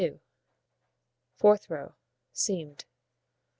[1.35, 1.93] Fourth row:
[2.33, 2.85] Seamed.